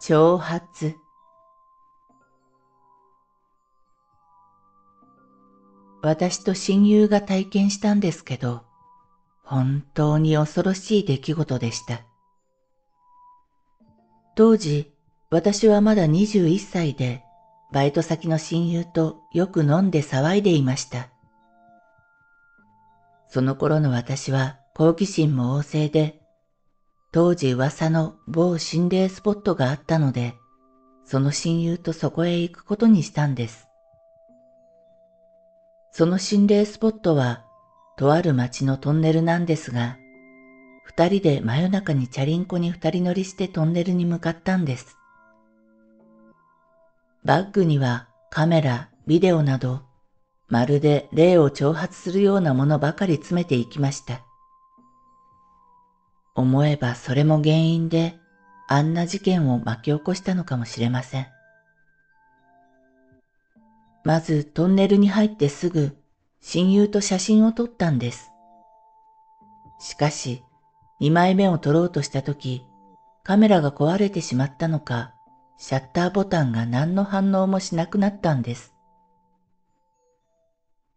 [0.00, 0.96] 挑発
[6.02, 8.62] 私と親友が体験したんですけど、
[9.42, 12.02] 本当に恐ろしい出来事でした。
[14.36, 14.92] 当時、
[15.30, 17.22] 私はまだ21歳で、
[17.72, 21.08] バイト先の親友とよく飲んで騒いでいました。
[23.28, 26.20] その頃の私は好奇心も旺盛で、
[27.14, 30.34] 当時噂の某心霊スポットがあったので、
[31.04, 33.68] その親友とそこへ行くことにしたんです。
[35.92, 37.44] その心霊スポットは、
[37.96, 39.96] とある町のトンネルなんですが、
[40.82, 44.96] 二人で真夜中にチャリンコに二人乗りしてトンネルに向かったんです。
[47.24, 49.82] バッグにはカメラ、ビデオなど、
[50.48, 54.23] まるで霊を挑発するようなものばかり詰めていきました。
[56.34, 58.18] 思えばそれも原因で
[58.68, 61.26] あんな事件を巻き起こしたのかもしれません。
[64.04, 65.96] まずトンネルに入ってすぐ
[66.40, 68.30] 親友と写真を撮ったんです。
[69.80, 70.42] しかし、
[71.00, 72.62] 二枚目を撮ろうとしたとき、
[73.22, 75.14] カメラが壊れてしまったのか、
[75.56, 78.74] シャッターボタンが何の反応もしなくなったんです。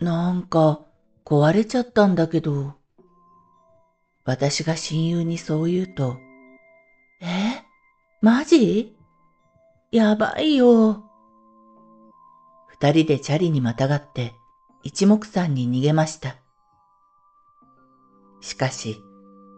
[0.00, 0.80] なんか
[1.24, 2.77] 壊れちゃったんだけど、
[4.28, 6.18] 私が親友にそう言うと、
[7.22, 7.62] え？
[8.20, 8.94] マジ？
[9.90, 11.02] やばいよ。
[12.66, 14.34] 二人でチャリにまたがって
[14.82, 16.36] 一目散に逃げました。
[18.42, 18.98] しかし、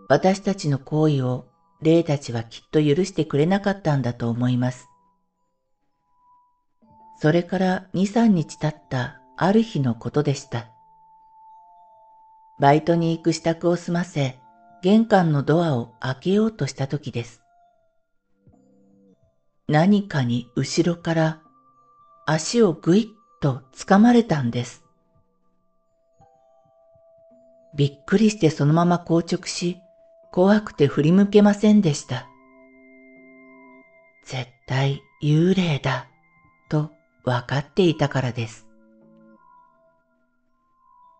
[0.09, 1.47] 私たちの行為を
[1.83, 4.89] 霊たちはきっと許してくれなかったんだと思います。
[7.19, 10.69] それから二三日経ったある日のことでした。
[12.61, 14.39] バイトに行く支度を済ませ、
[14.83, 17.43] 玄関のドアを開けようとした時です。
[19.69, 21.43] 何かに後ろから
[22.27, 23.07] 足をぐいっ
[23.41, 24.85] と掴まれたんです。
[27.77, 29.79] びっくりしてそのまま硬直し、
[30.33, 32.27] 怖くて振り向けませんでした。
[34.25, 36.09] 絶対幽霊だ、
[36.69, 36.91] と
[37.25, 38.67] 分かっていたからです。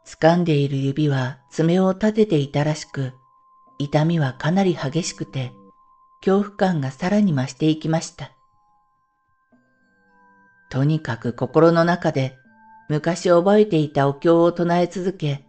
[0.07, 3.13] 掴んでいる指は爪を立てていたらしく、
[3.81, 5.53] 痛みはかなり激しくて、
[6.21, 8.31] 恐怖感がさらに増していきました。
[10.69, 12.37] とにかく心の中で
[12.91, 15.43] 昔覚えていたお経を唱え続け、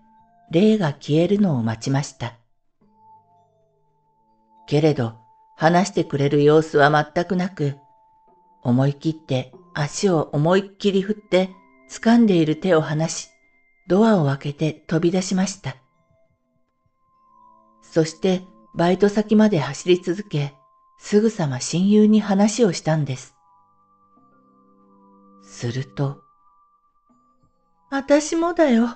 [0.50, 2.38] 霊が消えるのを待ちました。
[4.66, 5.16] けれど、
[5.58, 7.76] 話してくれる様子は全くなく、
[8.64, 11.50] 思い切って足を思いっきり振って
[11.90, 13.28] 掴んでいる手を離し、
[13.90, 15.81] ドアを開けて飛び出しました。
[17.92, 18.42] そして
[18.74, 20.56] バイト先まで走り続け、
[20.98, 23.36] すぐさま親友に話をしたんです。
[25.44, 26.22] すると、
[27.90, 28.88] 私もだよ。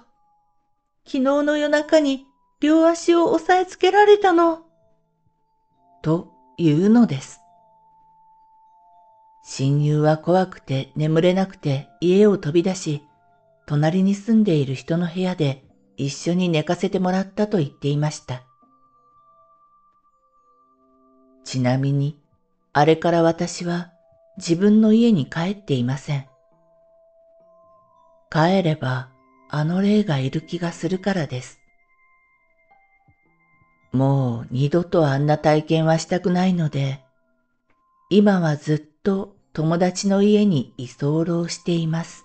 [1.03, 2.25] 昨日の夜中に
[2.61, 4.61] 両足を押さえつけられたの。
[6.01, 7.41] というのです。
[9.43, 13.01] 親友は怖くて眠れなくて家を飛び出し、
[13.67, 15.65] 隣に住んでいる人の部屋で
[15.97, 18.44] 一緒に寝かせてもらったと言っていました。
[21.45, 22.17] ちなみに、
[22.73, 23.91] あれから私は
[24.37, 26.25] 自分の家に帰っていません。
[28.29, 29.07] 帰れば
[29.49, 31.59] あの霊がいる気がするからです。
[33.93, 36.99] もう二度とあんな体験はしたくないので、
[38.09, 42.24] 今はずっと友達の家に居候しています。